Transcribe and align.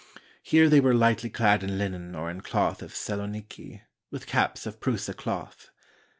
Here 0.41 0.67
they 0.67 0.79
were 0.79 0.95
lightly 0.95 1.29
clad 1.29 1.61
in 1.61 1.77
linen 1.77 2.15
or 2.15 2.31
in 2.31 2.41
cloth 2.41 2.81
of 2.81 2.95
Saloniki, 2.95 3.83
with 4.09 4.25
caps 4.25 4.65
of 4.65 4.79
Prusa 4.79 5.13
cloth. 5.15 5.69